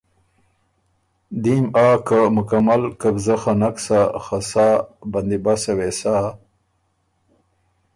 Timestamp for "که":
2.07-2.19